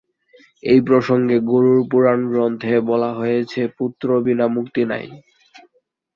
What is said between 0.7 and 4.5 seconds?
এই প্রসঙ্গে গরুড় পুরাণ গ্রন্থে বলা হয়েছে, "পুত্র বিনা